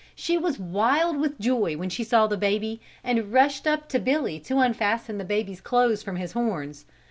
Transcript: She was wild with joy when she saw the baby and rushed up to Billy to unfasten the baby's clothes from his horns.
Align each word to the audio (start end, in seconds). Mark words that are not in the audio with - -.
She 0.15 0.35
was 0.35 0.57
wild 0.57 1.17
with 1.17 1.39
joy 1.39 1.77
when 1.77 1.89
she 1.91 2.03
saw 2.03 2.25
the 2.25 2.35
baby 2.35 2.81
and 3.03 3.31
rushed 3.31 3.67
up 3.67 3.87
to 3.89 3.99
Billy 3.99 4.39
to 4.39 4.57
unfasten 4.57 5.19
the 5.19 5.23
baby's 5.23 5.61
clothes 5.61 6.01
from 6.01 6.15
his 6.15 6.31
horns. 6.31 6.85